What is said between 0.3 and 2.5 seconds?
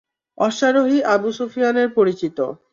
অশ্বারোহী আবু সুফিয়ানের পরিচিত।